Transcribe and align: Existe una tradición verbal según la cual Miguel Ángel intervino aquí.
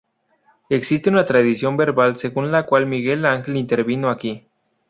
Existe 0.71 1.11
una 1.11 1.25
tradición 1.25 1.77
verbal 1.77 2.17
según 2.17 2.51
la 2.51 2.65
cual 2.65 2.87
Miguel 2.87 3.23
Ángel 3.23 3.55
intervino 3.55 4.09
aquí. 4.09 4.47